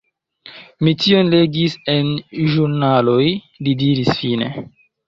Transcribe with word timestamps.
Mi 0.87 0.93
tion 1.03 1.29
legis 1.35 1.77
en 1.95 2.11
ĵurnaloj, 2.55 3.23
li 3.65 3.79
diris 3.85 4.15
fine. 4.25 4.55